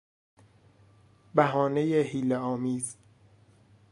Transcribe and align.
بهانهی 1.35 2.01
حیله 2.01 2.35
آمیز 2.37 2.95